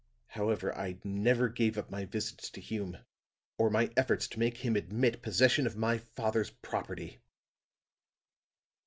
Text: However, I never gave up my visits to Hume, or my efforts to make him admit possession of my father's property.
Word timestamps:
However, 0.29 0.75
I 0.75 0.97
never 1.03 1.47
gave 1.47 1.77
up 1.77 1.91
my 1.91 2.05
visits 2.05 2.49
to 2.49 2.59
Hume, 2.59 2.97
or 3.59 3.69
my 3.69 3.91
efforts 3.95 4.27
to 4.29 4.39
make 4.39 4.57
him 4.57 4.75
admit 4.75 5.21
possession 5.21 5.67
of 5.67 5.77
my 5.77 5.99
father's 5.99 6.49
property. 6.49 7.19